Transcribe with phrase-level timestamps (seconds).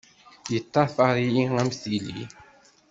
[0.53, 2.23] Yeṭṭafar-iyi am tili.